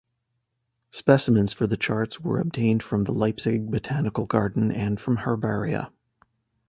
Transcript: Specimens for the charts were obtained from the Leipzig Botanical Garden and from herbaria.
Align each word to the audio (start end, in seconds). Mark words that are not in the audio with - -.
Specimens 0.89 1.53
for 1.53 1.67
the 1.67 1.77
charts 1.77 2.19
were 2.19 2.39
obtained 2.39 2.81
from 2.81 3.03
the 3.03 3.11
Leipzig 3.11 3.69
Botanical 3.69 4.25
Garden 4.25 4.71
and 4.71 4.99
from 4.99 5.17
herbaria. 5.17 5.91